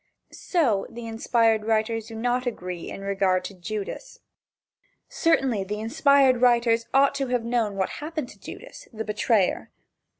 [0.31, 4.17] So, the inspired writers do not agree in regard to Judas.
[5.07, 9.69] Certainly the inspired writers ought to have known what happened to Judas, the betrayer.